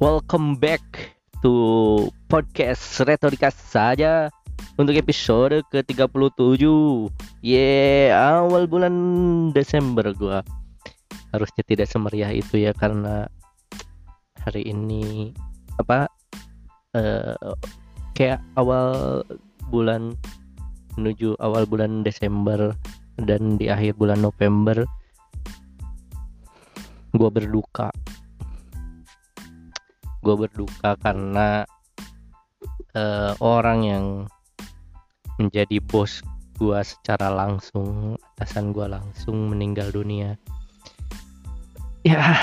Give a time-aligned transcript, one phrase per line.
[0.00, 0.80] Welcome back
[1.44, 4.32] to podcast Retorika saja
[4.80, 6.64] untuk episode ke-37.
[7.44, 8.96] Yeah, awal bulan
[9.52, 10.40] Desember gua.
[11.36, 13.28] Harusnya tidak semeriah itu ya karena
[14.40, 15.36] hari ini
[15.76, 16.08] apa
[16.96, 17.52] uh,
[18.16, 19.20] kayak awal
[19.68, 20.16] bulan
[20.96, 22.72] menuju awal bulan Desember
[23.20, 24.80] dan di akhir bulan November
[27.12, 27.92] gua berduka
[30.20, 31.64] gue berduka karena
[32.94, 34.06] uh, orang yang
[35.40, 36.20] menjadi bos
[36.60, 40.36] gue secara langsung atasan gue langsung meninggal dunia.
[42.04, 42.36] Ya.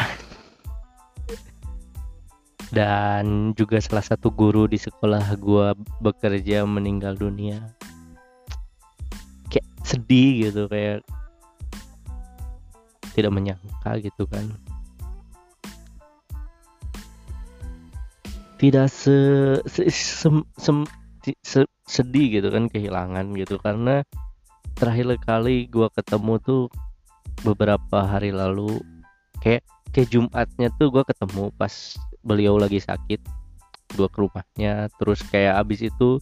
[2.73, 5.67] Dan juga salah satu guru di sekolah gue
[6.01, 7.61] bekerja meninggal dunia.
[9.53, 11.05] Kayak sedih gitu kayak
[13.13, 14.45] tidak menyangka gitu kan
[18.57, 19.17] tidak se,
[19.69, 20.71] se, se, se,
[21.45, 23.61] se sedih gitu kan kehilangan gitu.
[23.61, 24.01] Karena
[24.73, 26.63] terakhir kali gua ketemu tuh
[27.45, 28.81] beberapa hari lalu
[29.41, 29.61] kayak
[29.93, 33.21] kayak Jumatnya tuh gua ketemu pas beliau lagi sakit
[33.95, 34.89] gua ke rumahnya.
[34.97, 36.17] Terus kayak abis itu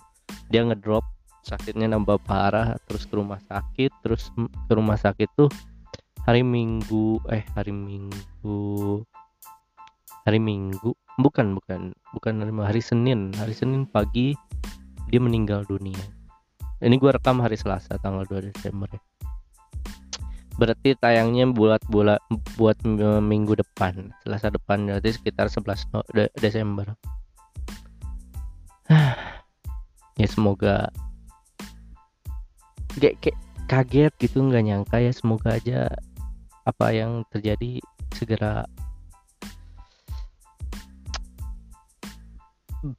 [0.51, 1.03] dia ngedrop
[1.45, 3.91] sakitnya nambah parah terus ke rumah sakit.
[4.03, 4.27] Terus
[4.67, 5.47] ke rumah sakit tuh
[6.27, 9.01] hari Minggu eh hari Minggu
[10.25, 12.33] hari Minggu bukan bukan bukan
[12.65, 13.31] hari Senin.
[13.37, 14.33] Hari Senin pagi
[15.13, 16.01] dia meninggal dunia.
[16.81, 19.01] Ini gue rekam hari Selasa tanggal 2 Desember ya.
[20.57, 22.19] Berarti tayangnya buat bulat
[22.57, 22.75] buat
[23.21, 24.11] minggu depan.
[24.25, 25.87] Selasa depan berarti sekitar 11
[26.41, 26.97] Desember.
[30.15, 30.95] Ya semoga
[32.95, 33.35] kayak, kayak
[33.67, 35.91] kaget gitu nggak nyangka ya semoga aja
[36.63, 37.83] apa yang terjadi
[38.15, 38.63] segera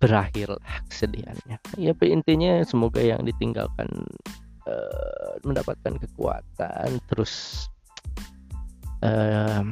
[0.02, 0.58] berakhir
[0.90, 1.62] kesedihannya.
[1.78, 3.86] Ya intinya semoga yang ditinggalkan
[4.66, 7.66] uh, mendapatkan kekuatan terus
[9.06, 9.62] uh,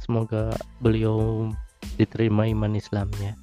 [0.00, 1.52] semoga beliau
[2.00, 3.36] diterima iman Islamnya.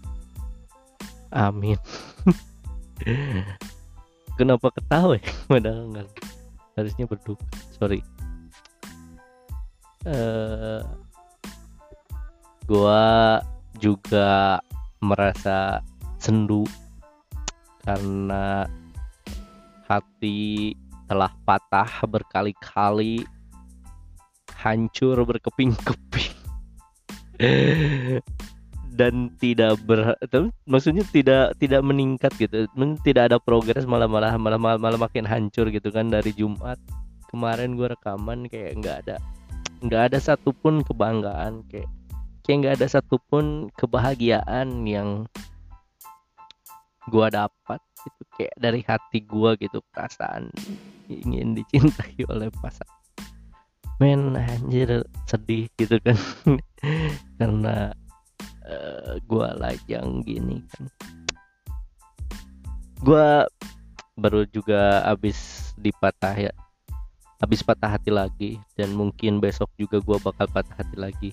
[1.30, 1.78] Amin.
[4.40, 5.26] Kenapa ketawa ya?
[5.52, 6.10] Padahal enggak.
[6.78, 7.46] Harusnya berduka.
[7.78, 8.02] Sorry.
[10.08, 10.82] Uh,
[12.66, 13.42] gua
[13.78, 14.62] juga
[15.04, 15.84] merasa
[16.28, 16.68] sendu
[17.88, 18.68] karena
[19.88, 20.76] hati
[21.08, 23.24] telah patah berkali-kali
[24.60, 26.36] hancur berkeping-keping.
[28.98, 30.18] Dan tidak ber
[30.68, 32.68] maksudnya tidak tidak meningkat gitu.
[32.76, 36.76] Tidak ada progres malah malah malah malah, malah makin hancur gitu kan dari Jumat.
[37.32, 39.16] Kemarin gue rekaman kayak nggak ada
[39.86, 41.86] nggak ada satupun kebanggaan kayak
[42.42, 45.30] kayak nggak ada satupun kebahagiaan yang
[47.08, 50.52] gua dapat itu kayak dari hati gua gitu perasaan
[51.08, 52.98] ingin dicintai oleh pasangan
[53.98, 56.18] men anjir sedih gitu kan.
[57.42, 57.90] Karena
[58.66, 60.86] uh, gua lajang gini kan.
[63.02, 63.46] Gua
[64.18, 66.54] baru juga habis dipatah ya
[67.38, 71.30] habis patah hati lagi dan mungkin besok juga gua bakal patah hati lagi.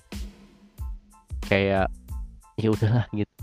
[1.45, 1.93] Kayak
[2.57, 3.33] ya udahlah gitu.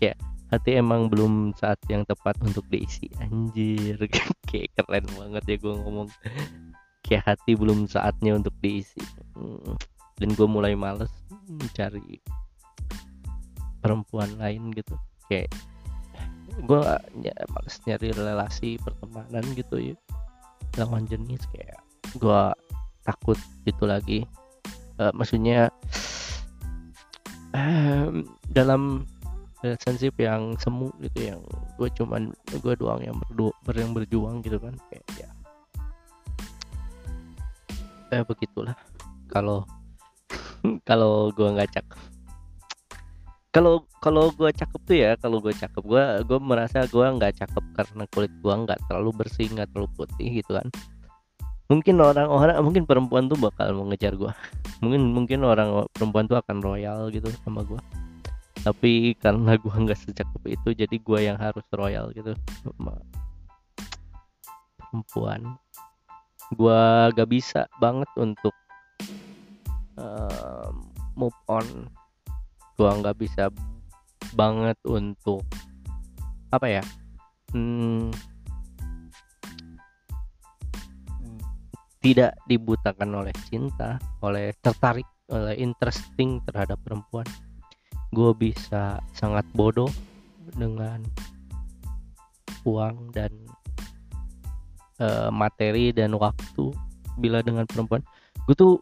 [0.00, 0.16] Kayak
[0.48, 4.00] hati emang belum saat yang tepat untuk diisi anjir.
[4.48, 6.08] Kayak keren banget ya gue ngomong.
[7.04, 9.00] Kayak hati belum saatnya untuk diisi.
[9.36, 9.76] Hmm,
[10.18, 11.12] dan gue mulai males
[11.48, 12.20] mencari
[13.84, 14.96] perempuan lain gitu.
[15.28, 15.52] Kayak
[16.64, 16.80] gue
[17.22, 19.96] ya, males nyari relasi pertemanan gitu ya.
[20.80, 21.76] Lawan jenis kayak
[22.16, 22.42] gue
[23.04, 23.38] takut
[23.68, 24.24] gitu lagi.
[24.98, 25.70] Uh, maksudnya
[27.54, 29.06] um, dalam
[29.62, 31.40] relationship yang semu gitu yang
[31.74, 34.74] gue cuman gue doang yang berdua ber yang berjuang gitu kan.
[34.90, 35.30] Kayak ya.
[38.14, 38.76] Eh begitulah.
[39.28, 39.66] Kalau
[40.88, 41.98] kalau gue nggak cakep
[43.48, 47.64] kalau kalau gue cakep tuh ya kalau gue cakep gue gue merasa gue nggak cakep
[47.74, 50.68] karena kulit gue nggak terlalu bersih nggak terlalu putih gitu kan.
[51.68, 54.30] Mungkin orang-orang mungkin perempuan tuh bakal mengejar gue
[54.84, 57.80] mungkin mungkin orang perempuan tuh akan royal gitu sama gue
[58.62, 62.32] tapi karena gue nggak secakep itu jadi gue yang harus royal gitu.
[64.78, 65.58] Perempuan.
[66.56, 66.80] Gue
[67.12, 68.56] gak bisa banget untuk
[70.00, 70.72] uh,
[71.12, 71.92] move on.
[72.78, 73.52] Gue nggak bisa
[74.32, 75.44] banget untuk
[76.48, 76.82] apa ya
[77.52, 78.08] hmm,
[82.00, 87.28] tidak dibutakan oleh cinta oleh tertarik oleh interesting terhadap perempuan
[88.08, 89.90] gue bisa sangat bodoh
[90.56, 91.04] dengan
[92.64, 93.32] uang dan
[95.00, 96.72] uh, materi dan waktu
[97.20, 98.00] bila dengan perempuan.
[98.48, 98.80] Gue tuh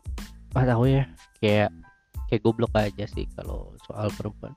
[0.55, 1.05] gak tahu ya
[1.43, 1.71] kayak
[2.31, 4.55] kayak goblok aja sih kalau soal perempuan.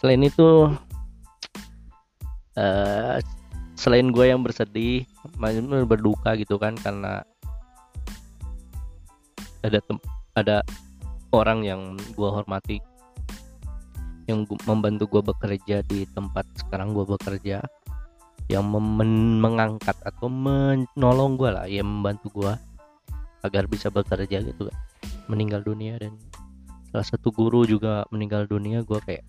[0.00, 0.70] Selain itu
[2.56, 3.16] uh,
[3.76, 5.04] selain gue yang bersedih
[5.88, 7.24] berduka gitu kan karena
[9.60, 9.78] ada
[10.36, 10.56] ada
[11.30, 12.78] orang yang gue hormati.
[14.26, 17.62] Yang membantu gue bekerja di tempat sekarang gue bekerja.
[18.50, 18.64] Yang
[19.42, 22.52] mengangkat atau menolong gue lah yang membantu gue
[23.40, 24.68] agar bisa bekerja gitu
[25.30, 26.18] meninggal dunia dan
[26.90, 29.22] salah satu guru juga meninggal dunia gue kayak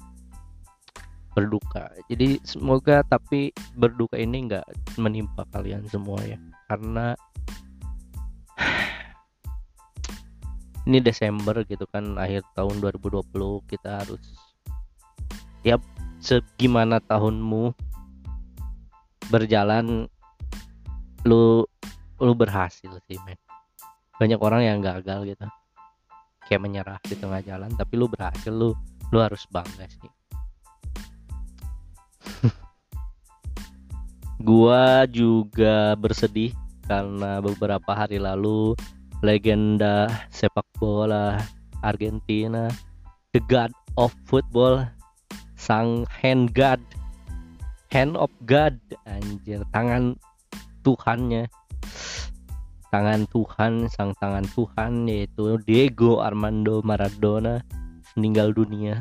[1.32, 1.88] berduka.
[2.12, 6.42] Jadi semoga tapi berduka ini nggak menimpa kalian semua ya.
[6.68, 7.16] Karena
[10.90, 13.22] ini Desember gitu kan akhir tahun 2020
[13.70, 14.24] kita harus
[15.62, 15.78] ya
[16.22, 17.74] segimana tahunmu
[19.30, 20.10] berjalan
[21.26, 21.66] lu
[22.22, 23.38] lu berhasil sih men.
[24.18, 25.46] Banyak orang yang gagal gitu.
[26.46, 28.74] Kayak menyerah di tengah jalan tapi lu berhasil lu
[29.14, 30.12] lu harus bangga sih.
[34.46, 36.54] Gua juga bersedih
[36.90, 38.74] karena beberapa hari lalu
[39.22, 41.38] legenda sepak bola
[41.86, 42.70] Argentina
[43.34, 44.86] the god of football
[45.56, 46.82] sang hand god
[47.92, 50.16] hand of God anjir tangan
[50.82, 51.52] Tuhannya.
[52.92, 57.64] Tangan Tuhan sang tangan Tuhan yaitu Diego Armando Maradona
[58.16, 59.00] meninggal dunia.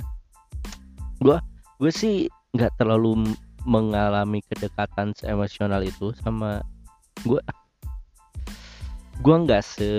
[1.18, 1.42] Gua
[1.80, 3.34] gue sih nggak terlalu
[3.66, 6.62] mengalami kedekatan emosional itu sama
[7.22, 7.40] gue
[9.20, 9.90] gue nggak se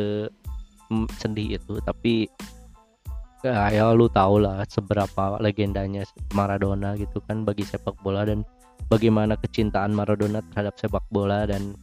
[1.21, 2.27] sedih itu tapi
[3.45, 6.03] ya, ya lu tau lah seberapa legendanya
[6.33, 8.43] Maradona gitu kan bagi sepak bola dan
[8.91, 11.77] bagaimana kecintaan Maradona terhadap sepak bola dan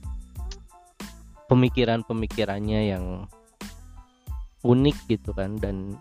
[1.49, 3.25] pemikiran-pemikirannya yang
[4.67, 5.97] unik gitu kan dan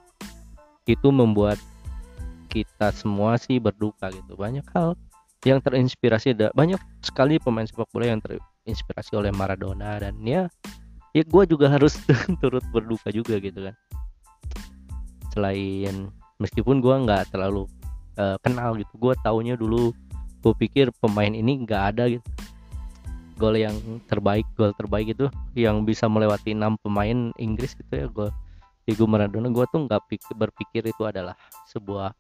[0.90, 1.62] itu membuat
[2.48, 4.34] kita semua sih berduka gitu.
[4.36, 4.96] Banyak hal
[5.46, 10.52] yang terinspirasi banyak sekali pemain sepak bola yang terinspirasi oleh Maradona dan ya
[11.18, 11.98] ya gue juga harus
[12.42, 13.76] turut berduka juga gitu kan.
[15.34, 17.66] Selain meskipun gue nggak terlalu
[18.22, 19.90] uh, kenal gitu gue taunya dulu
[20.46, 22.28] gue pikir pemain ini nggak ada gitu.
[23.38, 23.78] Gol yang
[24.10, 28.30] terbaik gol terbaik itu yang bisa melewati enam pemain Inggris gitu ya gue
[28.86, 30.02] Diego Maradona gue tuh nggak
[30.38, 31.38] berpikir itu adalah
[31.70, 32.14] sebuah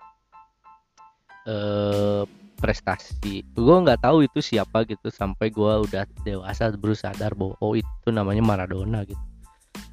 [1.47, 2.23] uh,
[2.57, 3.45] prestasi.
[3.54, 8.09] Gue nggak tahu itu siapa gitu sampai gue udah dewasa baru sadar bahwa oh itu
[8.09, 9.21] namanya Maradona gitu.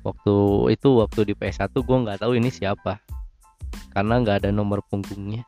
[0.04, 0.34] Waktu
[0.72, 3.00] itu waktu di PS1 gue nggak tahu ini siapa.
[3.92, 5.44] Karena nggak ada nomor punggungnya.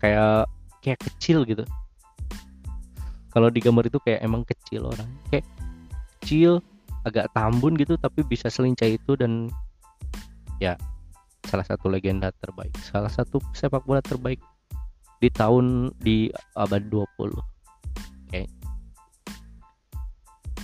[0.00, 0.48] Kayak
[0.80, 1.64] kayak kecil gitu.
[3.30, 5.08] Kalau di gambar itu kayak emang kecil orang.
[5.28, 5.46] Kayak
[6.20, 6.64] kecil
[7.04, 9.48] agak tambun gitu tapi bisa selincah itu dan
[10.60, 10.76] ya
[11.48, 12.72] salah satu legenda terbaik.
[12.80, 14.40] Salah satu sepak bola terbaik
[15.20, 18.50] di tahun di abad 20 kayak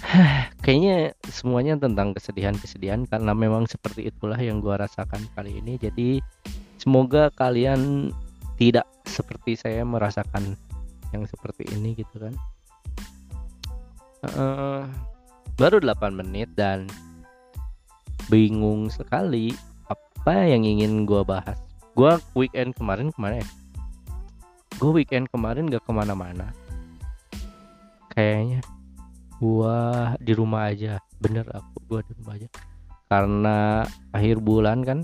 [0.65, 5.77] kayaknya semuanya tentang kesedihan-kesedihan karena memang seperti itulah yang gua rasakan kali ini.
[5.77, 6.25] Jadi
[6.81, 8.11] semoga kalian
[8.57, 10.57] tidak seperti saya merasakan
[11.13, 12.35] yang seperti ini gitu kan.
[14.27, 14.83] Uh,
[15.61, 16.89] baru 8 menit dan
[18.33, 19.53] bingung sekali
[19.87, 21.61] apa yang ingin gua bahas.
[21.93, 23.49] Gua weekend kemarin kemarin ya
[24.77, 26.53] gue weekend kemarin gak ke mana-mana.
[28.17, 28.61] Kayaknya
[29.37, 29.77] gua
[30.21, 30.97] di rumah aja.
[31.21, 32.49] Bener aku gua di rumah aja.
[33.07, 34.99] Karena akhir bulan kan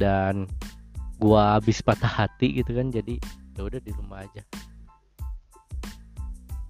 [0.00, 0.48] dan
[1.20, 3.20] gua habis patah hati gitu kan jadi
[3.54, 4.42] ya udah di rumah aja.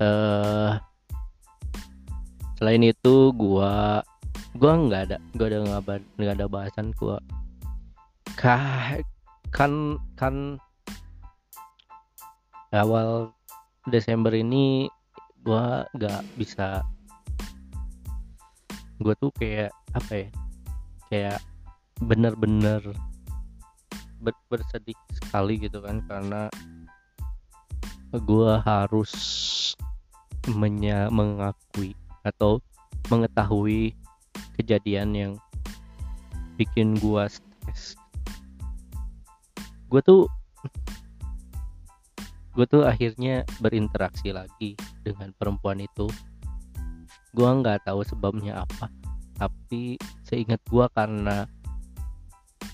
[0.03, 0.73] Eh uh,
[2.59, 4.03] selain itu gua
[4.59, 5.59] gua nggak ada gua ada
[6.19, 7.23] nggak ada bahasan gua.
[8.35, 8.99] Kah
[9.55, 10.59] kan kan
[12.73, 13.33] awal
[13.89, 14.89] Desember ini
[15.43, 15.67] gue
[15.99, 16.81] nggak bisa
[19.03, 20.29] gue tuh kayak apa ya
[21.11, 21.39] kayak
[22.01, 22.81] bener-bener
[24.23, 26.47] ber bersedih sekali gitu kan karena
[28.15, 29.13] gue harus
[30.53, 32.63] menya mengakui atau
[33.11, 33.97] mengetahui
[34.61, 35.33] kejadian yang
[36.61, 37.97] bikin gue stres.
[39.89, 40.29] Gue tuh
[42.53, 46.09] gue tuh akhirnya berinteraksi lagi dengan perempuan itu.
[47.33, 48.93] Gue nggak tahu sebabnya apa
[49.41, 51.49] tapi seingat gue karena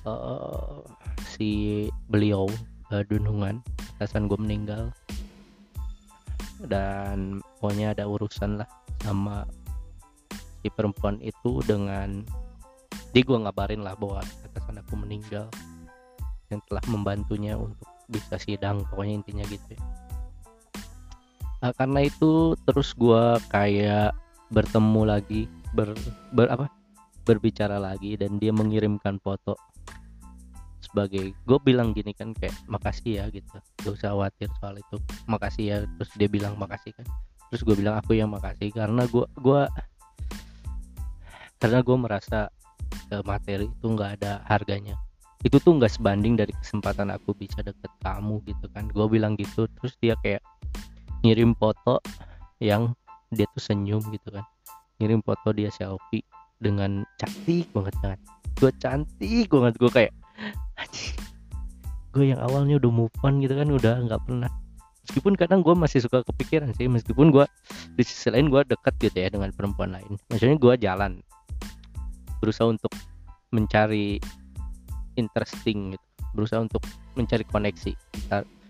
[0.04, 0.85] uh,
[1.25, 2.44] si beliau
[2.92, 3.62] uh, dunungan
[3.97, 4.92] atasan gue meninggal.
[6.58, 8.68] Dan pokoknya ada urusan lah
[9.06, 9.47] sama
[10.58, 12.26] si perempuan itu dengan
[13.14, 15.47] dia gue ngabarin lah bahwa atasan aku meninggal
[16.50, 19.82] yang telah membantunya untuk bisa sidang pokoknya intinya gitu ya.
[21.58, 24.14] Nah, karena itu terus gue kayak
[24.48, 25.42] bertemu lagi
[25.76, 25.92] ber,
[26.32, 26.66] ber apa
[27.26, 29.58] berbicara lagi dan dia mengirimkan foto
[30.80, 33.60] sebagai gue bilang gini kan kayak makasih ya gitu.
[33.84, 34.96] Gak usah khawatir soal itu.
[35.28, 37.04] Makasih ya terus dia bilang makasih kan.
[37.52, 39.68] Terus gue bilang aku yang makasih karena gue gua
[41.58, 42.48] karena gue merasa
[43.10, 44.94] uh, materi itu nggak ada harganya
[45.47, 48.90] itu tuh nggak sebanding dari kesempatan aku bisa deket kamu gitu kan.
[48.90, 50.42] Gue bilang gitu terus dia kayak
[51.23, 52.02] ngirim foto
[52.59, 52.95] yang
[53.30, 54.42] dia tuh senyum gitu kan.
[54.99, 56.26] Ngirim foto dia selfie
[56.59, 58.18] dengan cantik banget kan.
[58.59, 60.12] Gue cantik banget gue kayak
[62.14, 64.50] gue yang awalnya udah move on gitu kan udah nggak pernah.
[65.07, 67.47] Meskipun kadang gue masih suka kepikiran sih meskipun gue
[67.95, 70.18] di sisi lain gue dekat gitu ya dengan perempuan lain.
[70.28, 71.23] Maksudnya gue jalan.
[72.42, 72.90] Berusaha untuk
[73.54, 74.21] mencari
[75.18, 76.06] interesting gitu.
[76.38, 76.87] Berusaha untuk
[77.18, 77.92] mencari koneksi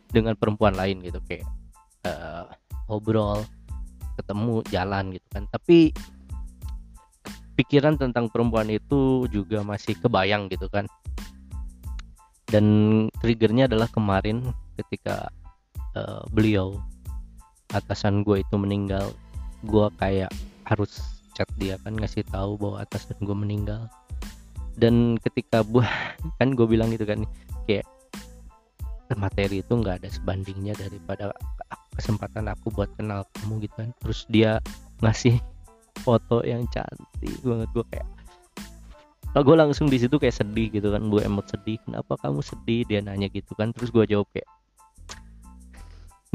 [0.09, 1.45] dengan perempuan lain gitu kayak
[2.09, 2.49] uh,
[2.89, 3.45] ngobrol
[4.17, 5.45] ketemu jalan gitu kan.
[5.53, 5.93] Tapi
[7.61, 10.89] pikiran tentang perempuan itu juga masih kebayang gitu kan.
[12.49, 12.65] Dan
[13.21, 14.41] triggernya adalah kemarin
[14.81, 15.29] ketika
[15.93, 16.81] uh, beliau
[17.77, 19.13] atasan gue itu meninggal
[19.69, 20.33] gue kayak
[20.65, 20.97] harus
[21.37, 23.93] chat dia kan ngasih tahu bahwa atasan gue meninggal
[24.79, 25.91] dan ketika buah
[26.39, 27.27] kan gue bilang gitu kan
[27.67, 27.85] kayak
[29.17, 31.33] materi itu nggak ada sebandingnya daripada
[31.97, 33.91] kesempatan aku buat kenal kamu gitu kan.
[34.05, 34.63] Terus dia
[35.01, 35.41] ngasih
[36.07, 38.09] foto yang cantik banget gue kayak
[39.35, 42.85] oh, gue langsung di situ kayak sedih gitu kan gue emot sedih kenapa kamu sedih?
[42.87, 44.47] Dia nanya gitu kan terus gue jawab kayak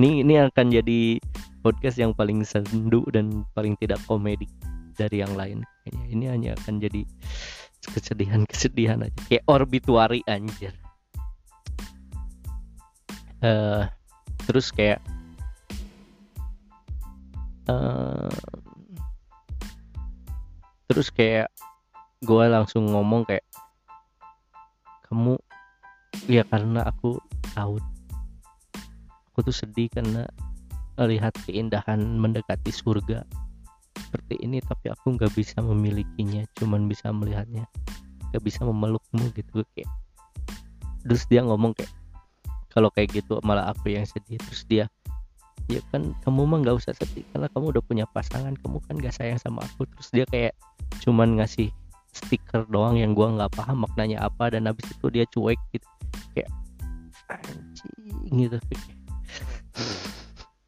[0.02, 1.22] ini ini akan jadi
[1.62, 4.50] podcast yang paling sendu dan paling tidak komedi
[4.98, 5.62] dari yang lain.
[5.86, 7.02] Kayaknya ini hanya akan jadi
[7.92, 9.20] kesedihan kesedihan aja.
[9.28, 10.72] Kayak orbituari anjir.
[13.44, 13.84] Uh,
[14.48, 15.04] terus kayak
[17.68, 18.32] uh,
[20.88, 21.52] terus kayak
[22.24, 23.44] gue langsung ngomong kayak
[25.12, 25.36] kamu
[26.32, 27.20] ya karena aku
[27.52, 27.84] tahu
[29.34, 30.24] aku tuh sedih karena
[30.96, 33.28] melihat keindahan mendekati surga
[33.98, 37.70] seperti ini tapi aku nggak bisa memilikinya cuman bisa melihatnya.
[38.32, 39.90] Nggak bisa memelukmu gitu kayak
[41.04, 41.92] terus dia ngomong kayak
[42.72, 44.42] kalau kayak gitu malah aku yang sedih.
[44.50, 44.86] Terus dia
[45.72, 49.16] ya kan kamu mah nggak usah sedih karena kamu udah punya pasangan kamu kan gak
[49.16, 49.88] sayang sama aku.
[49.88, 50.54] Terus dia kayak
[51.06, 51.70] cuman ngasih
[52.14, 55.88] stiker doang yang gua nggak paham maknanya apa dan habis itu dia cuek gitu.
[56.34, 56.50] Kayak
[57.30, 58.58] anjing gitu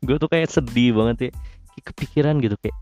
[0.06, 1.32] gue tuh kayak sedih banget ya
[1.86, 2.78] kepikiran gitu kayak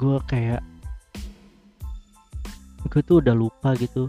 [0.00, 0.64] gue kayak
[2.88, 4.08] gue tuh udah lupa gitu.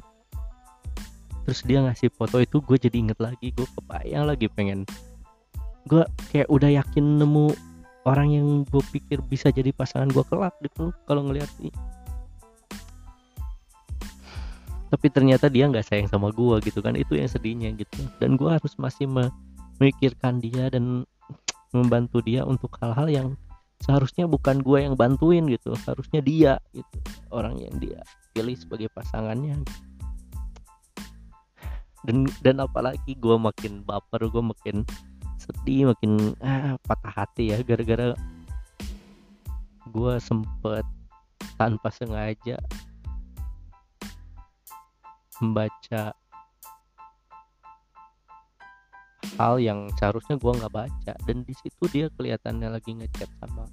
[1.43, 3.51] Terus dia ngasih foto itu gue jadi inget lagi.
[3.51, 4.87] Gue kebayang lagi pengen.
[5.83, 7.51] Gue kayak udah yakin nemu
[8.07, 11.69] orang yang gue pikir bisa jadi pasangan gue kelak gitu kalau ngeliat sih
[14.91, 16.99] tapi ternyata dia nggak sayang sama gue gitu kan.
[16.99, 18.03] Itu yang sedihnya gitu.
[18.19, 21.07] Dan gue harus masih memikirkan dia dan
[21.71, 23.27] membantu dia untuk hal-hal yang
[23.81, 25.73] seharusnya bukan gue yang bantuin gitu.
[25.87, 26.97] Harusnya dia gitu
[27.33, 27.99] orang yang dia
[28.35, 29.59] pilih sebagai pasangannya.
[32.01, 34.85] Dan dan apalagi gue makin baper gue makin
[35.41, 38.13] sedih makin ah, patah hati ya gara-gara
[39.89, 40.85] gue sempet
[41.57, 42.61] tanpa sengaja
[45.41, 46.13] membaca
[49.37, 51.13] hal yang seharusnya gue nggak baca.
[51.25, 53.65] Dan di situ dia kelihatannya lagi ngechat sama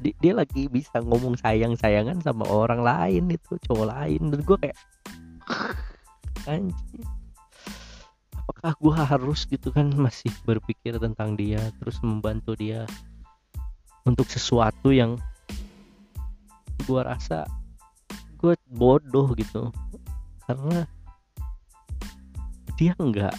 [0.00, 4.32] dia, dia lagi bisa ngomong sayang sayangan sama orang lain itu cowok lain.
[4.32, 4.78] Dan gue kayak
[6.50, 7.04] anjir
[8.50, 9.88] apakah gue harus gitu kan?
[10.04, 12.84] Masih berpikir tentang dia terus membantu dia
[14.04, 15.16] untuk sesuatu yang
[16.84, 17.46] gue rasa
[18.36, 19.72] gue bodoh gitu.
[20.44, 20.84] Karena
[22.74, 23.36] dia nggak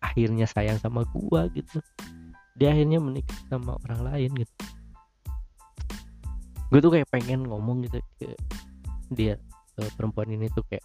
[0.00, 1.78] akhirnya sayang sama gue gitu.
[2.56, 4.54] Dia akhirnya menikah sama orang lain gitu.
[6.72, 8.32] Gue tuh kayak pengen ngomong gitu ke
[9.12, 9.38] dia
[9.76, 10.82] ke perempuan ini tuh kayak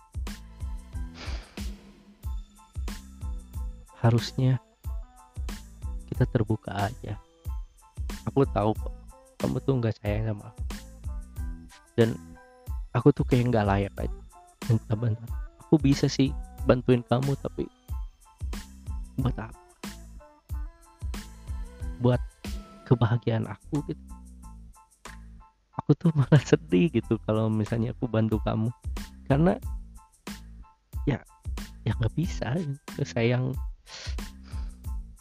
[4.03, 4.60] harusnya
[6.12, 7.18] kita terbuka aja.
[8.30, 8.94] Aku tahu kok
[9.41, 10.63] kamu tuh nggak sayang sama aku.
[11.98, 12.10] Dan
[12.94, 14.20] aku tuh kayak nggak layak aja.
[14.70, 15.41] Minta bantuan
[15.72, 16.36] aku bisa sih
[16.68, 17.63] bantuin kamu tapi
[19.22, 19.62] buat apa
[22.01, 22.22] buat
[22.90, 24.04] kebahagiaan aku gitu.
[25.80, 28.74] Aku tuh malah sedih gitu kalau misalnya aku bantu kamu.
[29.30, 29.56] Karena
[31.08, 31.22] ya
[31.88, 32.58] ya nggak bisa
[33.06, 33.54] sayang.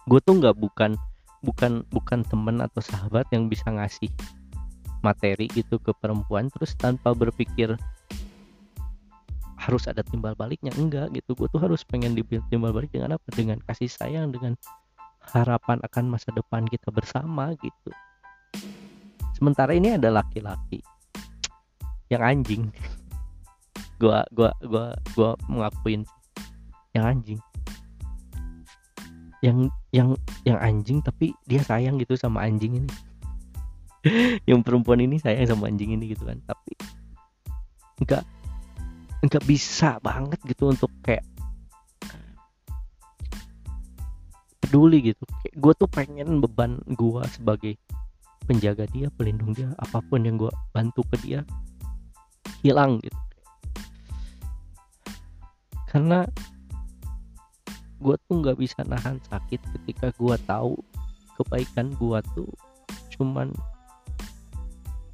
[0.08, 0.96] Gue tuh nggak bukan
[1.44, 4.10] bukan bukan temen atau sahabat yang bisa ngasih
[5.04, 6.48] materi gitu ke perempuan.
[6.50, 7.76] Terus tanpa berpikir
[9.70, 10.74] harus ada timbal baliknya.
[10.74, 11.38] Enggak gitu.
[11.38, 12.18] Gue tuh harus pengen
[12.50, 13.26] timbal balik dengan apa?
[13.30, 14.58] Dengan kasih sayang dengan
[15.30, 17.90] harapan akan masa depan kita bersama gitu.
[19.38, 20.82] Sementara ini ada laki-laki
[22.10, 22.64] yang anjing.
[24.00, 26.08] Gua gua gua gua mengakuin
[26.96, 27.40] yang anjing.
[29.44, 30.08] Yang yang
[30.48, 32.90] yang anjing tapi dia sayang gitu sama anjing ini.
[34.48, 36.40] Yang perempuan ini sayang sama anjing ini gitu kan.
[36.48, 36.72] Tapi
[38.00, 38.24] enggak
[39.20, 41.24] enggak bisa banget gitu untuk kayak
[44.60, 45.24] peduli gitu.
[45.42, 47.74] Kayak gue tuh pengen beban gue sebagai
[48.46, 51.40] penjaga dia pelindung dia apa pun yang gue bantu ke dia
[52.62, 53.20] hilang gitu.
[55.90, 56.22] Karena
[58.00, 60.78] gue tuh nggak bisa nahan sakit ketika gue tahu
[61.36, 62.48] kebaikan gue tuh
[63.12, 63.52] cuman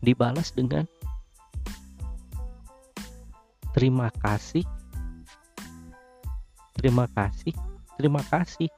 [0.04, 0.86] dibalas dengan
[3.76, 4.64] terima kasih.
[6.72, 7.52] Terima kasih.
[8.00, 8.72] Terima kasih.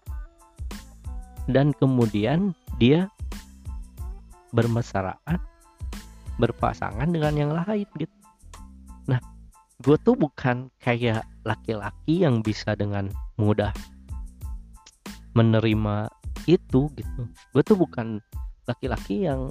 [1.47, 2.53] Dan kemudian
[2.83, 3.07] dia
[4.51, 5.39] bermesraan
[6.39, 8.17] berpasangan dengan yang lain gitu.
[9.07, 9.23] Nah
[9.83, 13.71] gue tuh bukan kayak laki-laki yang bisa dengan mudah
[15.35, 16.11] menerima
[16.47, 17.23] itu gitu.
[17.55, 18.23] Gue tuh bukan
[18.67, 19.51] laki-laki yang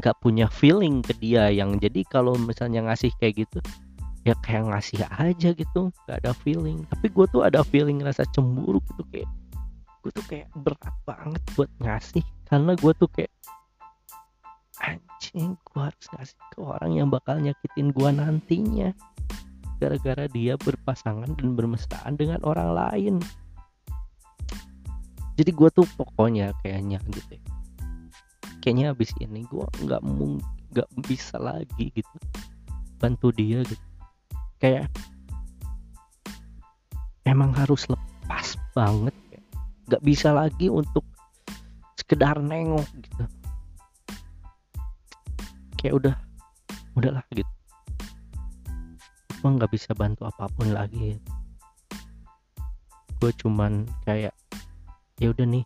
[0.00, 3.62] nggak punya feeling ke dia yang jadi kalau misalnya ngasih kayak gitu
[4.24, 6.84] ya kayak ngasih aja gitu nggak ada feeling.
[6.88, 9.28] Tapi gue tuh ada feeling rasa cemburu gitu kayak
[10.04, 12.24] gue tuh kayak berat banget buat ngasih.
[12.48, 13.32] Karena gue tuh kayak
[14.80, 18.90] anjing gue harus ngasih ke orang yang bakal nyakitin gue nantinya.
[19.76, 23.14] Gara-gara dia berpasangan dan bermesraan dengan orang lain.
[25.34, 27.42] Jadi gue tuh pokoknya kayaknya gitu ya.
[28.62, 30.40] kayaknya abis ini gue nggak mungkin
[30.74, 32.16] nggak bisa lagi gitu
[32.98, 33.86] bantu dia gitu
[34.62, 34.86] kayak
[37.24, 39.14] emang harus lepas banget
[39.84, 41.04] nggak bisa lagi untuk
[41.98, 43.24] sekedar nengok gitu.
[45.80, 46.14] Kayak udah
[46.96, 47.52] udahlah gitu.
[49.40, 51.20] Gue nggak bisa bantu apa pun lagi.
[53.20, 54.32] Gue cuman kayak
[55.20, 55.64] ya udah nih.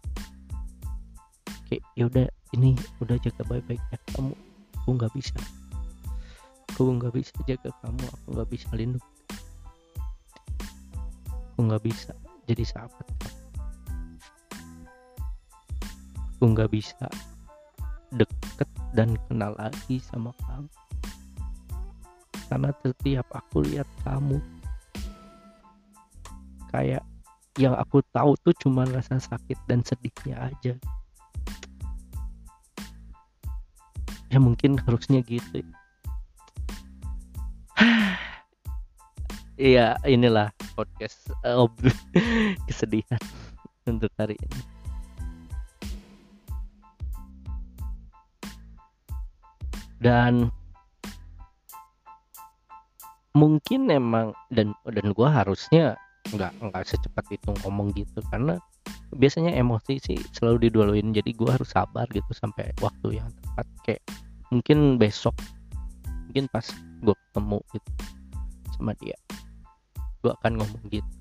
[1.70, 2.27] Kayak ya udah
[2.59, 4.35] ini udah jaga baik-baik ya kamu.
[4.83, 5.38] Aku nggak bisa
[6.78, 9.02] aku nggak bisa jaga kamu aku nggak bisa lindung
[11.58, 12.14] aku nggak bisa
[12.48, 13.06] jadi sahabat.
[16.38, 17.10] Aku nggak bisa
[18.14, 20.70] deket dan kenal lagi sama kamu.
[22.48, 24.38] Karena setiap aku lihat kamu
[26.72, 27.04] kayak
[27.58, 30.78] yang aku tahu tuh cuma rasa sakit dan sedihnya aja.
[34.32, 35.66] Ya mungkin harusnya gitu
[39.59, 41.66] Iya inilah podcast uh,
[42.71, 43.18] kesedihan
[43.90, 44.61] untuk hari ini.
[49.99, 50.55] Dan
[53.35, 55.99] mungkin emang dan dan gue harusnya
[56.31, 58.62] nggak nggak secepat itu ngomong gitu karena
[59.18, 63.66] biasanya emosi sih selalu diduluin jadi gue harus sabar gitu sampai waktu yang tepat.
[63.83, 64.03] Kayak
[64.55, 65.35] mungkin besok
[66.31, 66.71] mungkin pas
[67.03, 67.90] gue ketemu gitu
[68.79, 69.18] sama dia
[70.22, 71.12] gue akan ngomong gitu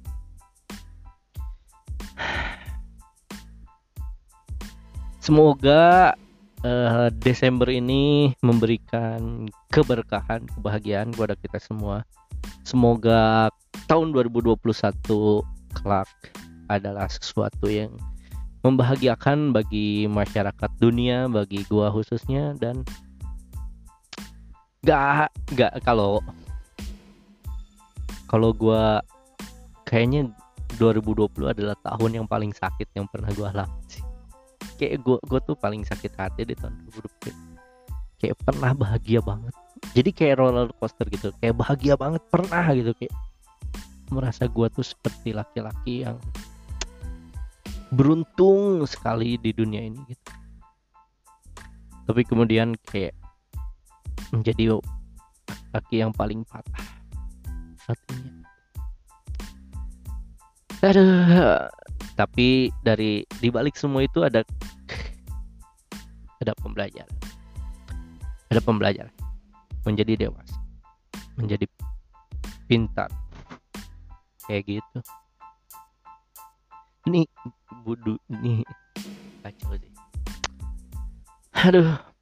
[5.19, 6.15] semoga
[6.63, 12.07] uh, Desember ini memberikan keberkahan, kebahagiaan kepada kita semua.
[12.63, 13.51] Semoga
[13.91, 14.55] tahun 2021
[15.75, 16.10] kelak
[16.71, 17.91] adalah sesuatu yang
[18.63, 22.83] membahagiakan bagi masyarakat dunia, bagi gua khususnya dan
[24.83, 26.23] gak gak kalau
[28.27, 29.01] kalau gua
[29.87, 30.29] kayaknya
[30.75, 34.07] 2020 adalah tahun yang paling sakit yang pernah gua alami
[34.77, 37.47] kayak gue gue tuh paling sakit hati di tahun 2020
[38.17, 39.53] kayak pernah bahagia banget.
[39.93, 43.13] Jadi kayak roller coaster gitu kayak bahagia banget pernah gitu kayak
[44.13, 46.17] merasa gue tuh seperti laki-laki yang
[47.93, 50.31] beruntung sekali di dunia ini gitu.
[52.07, 53.13] Tapi kemudian kayak
[54.31, 54.79] menjadi
[55.75, 56.96] laki yang paling patah
[57.88, 58.43] hatinya
[60.86, 61.67] aduh.
[62.17, 64.41] Tapi dari dibalik semua itu ada
[66.41, 67.17] ada pembelajaran
[68.50, 69.13] ada pembelajaran
[69.86, 70.58] menjadi dewasa
[71.38, 71.69] menjadi
[72.65, 73.08] pintar.
[74.47, 75.00] Kayak gitu.
[77.08, 77.21] Ini
[77.86, 78.65] budu ini
[79.45, 79.91] kacau sih.
[81.54, 82.16] Aduh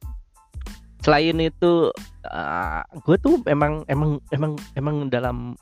[1.06, 1.94] selain itu
[2.26, 5.54] uh, gue tuh emang emang emang emang dalam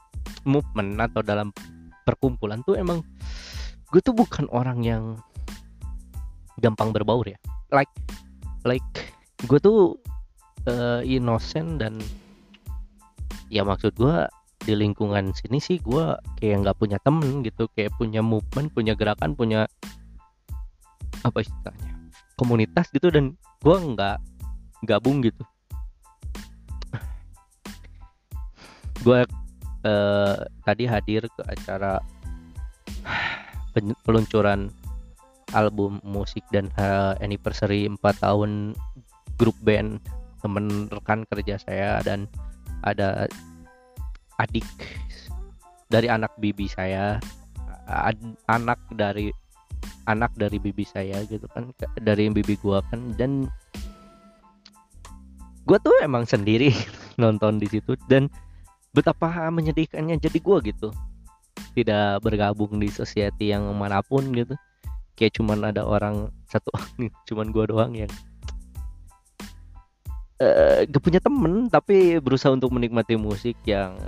[0.49, 1.53] movement atau dalam
[2.09, 3.05] perkumpulan tuh emang
[3.93, 5.05] gue tuh bukan orang yang
[6.65, 7.37] gampang berbaur ya.
[7.69, 7.93] Like
[8.65, 9.13] like
[9.45, 10.01] gue tuh
[10.65, 12.01] uh, innocent dan
[13.53, 14.25] ya maksud gue
[14.65, 19.37] di lingkungan sini sih gue kayak nggak punya temen gitu kayak punya movement punya gerakan
[19.37, 19.69] punya
[21.21, 21.93] apa istilahnya
[22.41, 24.17] komunitas gitu dan gue nggak
[24.87, 25.43] gabung gitu.
[29.05, 29.27] Gue
[29.85, 32.01] uh, tadi hadir ke acara
[34.07, 34.71] peluncuran
[35.53, 38.73] album musik dan uh, anniversary 4 tahun
[39.37, 40.01] grup band
[40.41, 42.29] temen rekan kerja saya dan
[42.85, 43.27] ada
[44.39, 44.67] adik
[45.89, 47.17] dari anak bibi saya
[47.89, 48.19] ad,
[48.51, 49.31] anak dari
[50.05, 53.49] anak dari bibi saya gitu kan dari bibi gua kan dan
[55.65, 56.73] gua tuh emang sendiri
[57.23, 58.29] nonton di situ dan
[58.95, 60.89] betapa menyedihkannya jadi gue gitu.
[61.75, 64.55] Tidak bergabung di society yang mana pun gitu.
[65.19, 66.71] Kayak cuman ada orang satu
[67.27, 68.11] cuman gue doang yang
[70.39, 73.99] uh, gak punya temen tapi berusaha untuk menikmati musik yang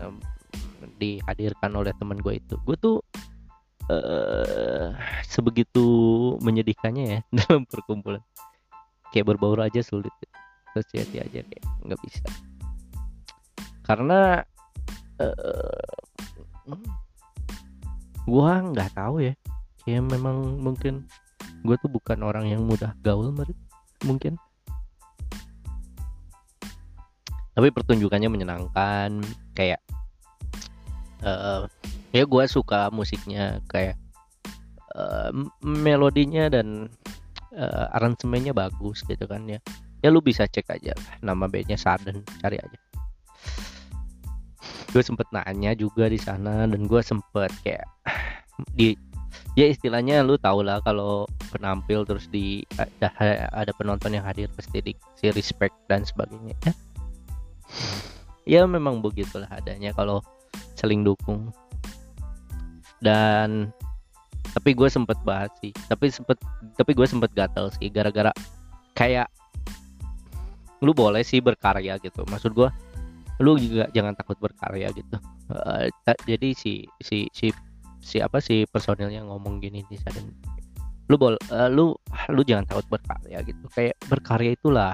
[1.02, 2.54] dihadirkan oleh teman gue itu.
[2.62, 3.02] Gue tuh
[3.90, 4.94] uh,
[5.26, 5.86] sebegitu
[6.40, 8.22] menyedihkannya ya dalam perkumpulan.
[9.10, 10.12] Kayak berbaur aja sulit
[10.84, 12.26] society aja kayak nggak bisa.
[13.86, 14.42] Karena
[15.22, 15.92] uh,
[18.26, 19.34] gua nggak tahu ya.
[19.86, 21.06] Kayak memang mungkin
[21.62, 23.30] gue tuh bukan orang yang mudah gaul
[24.02, 24.38] mungkin.
[27.56, 29.24] Tapi pertunjukannya menyenangkan
[29.56, 29.80] kayak
[31.24, 31.64] uh,
[32.12, 33.96] ya gue suka musiknya kayak
[34.92, 35.32] uh,
[35.64, 36.92] melodinya dan
[37.56, 39.60] uh, aransemennya bagus gitu kan ya
[40.06, 40.94] ya lu bisa cek aja.
[41.18, 42.78] Nama bandnya Sudden cari aja.
[44.94, 47.82] Gue sempet nanya juga di sana dan gue sempet kayak
[48.78, 48.94] di
[49.58, 53.10] ya istilahnya lu tau lah kalau penampil terus di ada,
[53.50, 56.54] ada penonton yang hadir pasti di si respect dan sebagainya.
[56.62, 56.72] Ya
[58.46, 60.22] ya memang begitulah adanya kalau
[60.78, 61.50] saling dukung.
[63.02, 63.74] Dan
[64.54, 66.40] tapi gue sempet bahas sih tapi sempet
[66.80, 68.32] tapi gue sempet gatel sih gara-gara
[68.96, 69.28] kayak
[70.84, 72.24] lu boleh sih berkarya gitu.
[72.28, 72.68] Maksud gue
[73.40, 75.16] lu juga jangan takut berkarya gitu.
[75.52, 75.86] Uh,
[76.26, 77.52] jadi si si si
[78.00, 80.20] si apa si personilnya ngomong gini sana
[81.06, 81.94] lu bol uh, lu
[82.32, 83.64] lu jangan takut berkarya gitu.
[83.72, 84.92] Kayak berkarya itulah.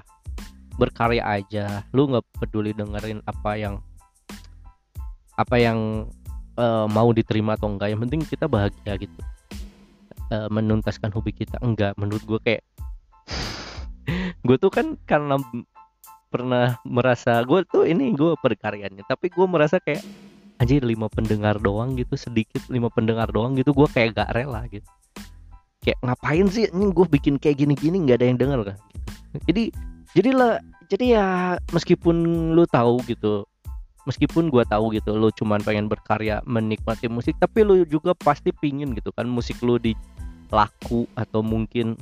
[0.77, 1.85] Berkarya aja.
[1.97, 3.81] Lu nggak peduli dengerin apa yang
[5.41, 6.09] apa yang
[6.61, 9.21] uh, mau diterima atau enggak yang penting kita bahagia gitu.
[10.29, 11.57] Uh, menuntaskan hobi kita.
[11.65, 12.63] Enggak menurut gue kayak
[14.43, 15.39] gue tuh kan karena
[16.33, 20.03] pernah merasa gue tuh ini gue perkaryanya tapi gue merasa kayak
[20.59, 24.87] anjir lima pendengar doang gitu sedikit lima pendengar doang gitu gue kayak gak rela gitu.
[25.83, 28.79] Kayak ngapain sih ini gue bikin kayak gini-gini nggak ada yang denger kan
[29.49, 29.73] jadi
[30.13, 30.61] jadilah
[30.93, 31.27] jadi ya
[31.73, 32.17] meskipun
[32.53, 33.49] lu tahu gitu
[34.05, 38.93] meskipun gue tahu gitu lu cuman pengen berkarya menikmati musik tapi lu juga pasti pingin
[38.93, 39.97] gitu kan musik lu di
[40.53, 41.97] laku atau mungkin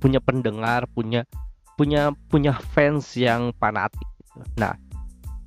[0.00, 1.26] punya pendengar punya
[1.76, 4.08] punya punya fans yang fanatik.
[4.56, 4.74] Nah,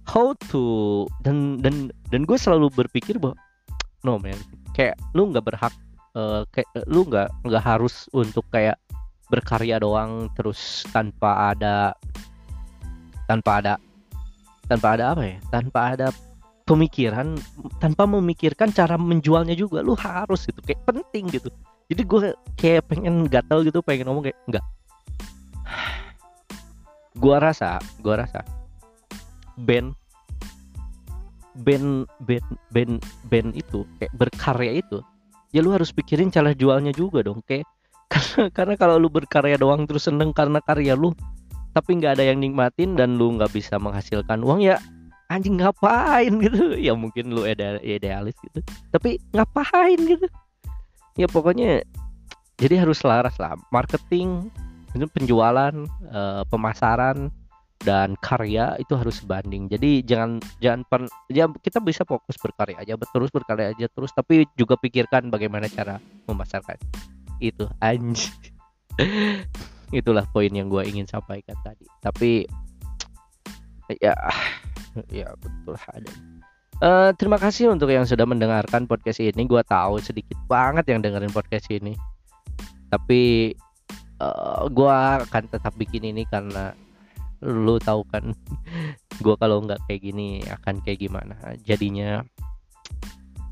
[0.05, 3.35] how to dan dan dan gue selalu berpikir bahwa
[4.05, 4.37] no man,
[4.77, 5.73] kayak lu nggak berhak
[6.13, 8.77] uh, kayak lu nggak nggak harus untuk kayak
[9.29, 11.93] berkarya doang terus tanpa ada
[13.29, 13.73] tanpa ada
[14.69, 15.37] tanpa ada apa ya?
[15.49, 16.07] Tanpa ada
[16.69, 17.37] pemikiran
[17.81, 21.49] tanpa memikirkan cara menjualnya juga lu harus itu kayak penting gitu.
[21.89, 22.19] Jadi gue
[22.53, 24.65] kayak pengen gatel gitu pengen ngomong kayak enggak
[27.19, 28.41] gua rasa gua rasa
[29.59, 29.93] band
[31.59, 32.93] band band band
[33.27, 35.03] band itu kayak berkarya itu
[35.51, 37.67] ya lu harus pikirin cara jualnya juga dong kayak
[38.13, 41.13] karena karena kalau lu berkarya doang terus seneng karena karya lu
[41.75, 44.81] tapi nggak ada yang nikmatin dan lu nggak bisa menghasilkan uang ya
[45.29, 46.73] anjing ngapain gitu.
[46.73, 50.25] Ya mungkin lu idealis gitu tapi ngapain gitu.
[51.19, 51.85] Ya pokoknya
[52.57, 54.49] jadi harus selaras lah marketing
[54.93, 55.73] penjualan
[56.09, 57.29] uh, pemasaran
[57.79, 59.71] dan karya itu harus sebanding.
[59.71, 64.43] Jadi jangan jangan per, ya kita bisa fokus berkarya aja terus berkarya aja terus tapi
[64.59, 65.97] juga pikirkan bagaimana cara
[66.27, 66.75] memasarkan.
[67.39, 68.35] Itu anj.
[69.95, 71.87] Itulah poin yang gue ingin sampaikan tadi.
[72.03, 72.43] Tapi
[74.03, 74.13] ya
[75.09, 76.11] ya betul ada.
[76.79, 79.47] Uh, terima kasih untuk yang sudah mendengarkan podcast ini.
[79.47, 81.95] Gue tahu sedikit banget yang dengerin podcast ini.
[82.91, 83.51] Tapi
[84.19, 86.75] uh, eh, gue akan tetap bikin ini karena
[87.39, 88.35] lu tahu kan
[89.23, 92.23] gue kalau nggak kayak gini akan kayak gimana jadinya.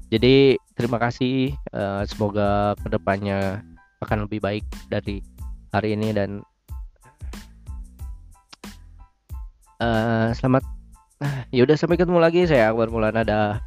[0.07, 1.51] Jadi terima kasih.
[1.75, 3.59] Uh, semoga ke depannya
[3.99, 5.19] akan lebih baik dari
[5.75, 6.43] hari ini dan
[9.83, 10.63] uh, selamat.
[11.49, 13.57] Ya udah sampai ketemu lagi saya Akbar Mulana dah